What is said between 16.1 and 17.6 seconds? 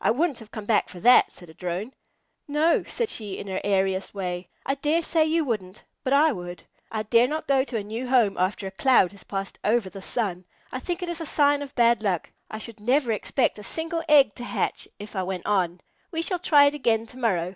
We shall try it again to morrow."